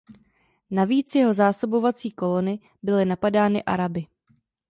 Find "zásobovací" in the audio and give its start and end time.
1.33-2.11